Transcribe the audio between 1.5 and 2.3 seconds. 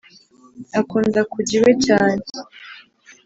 iwe cyane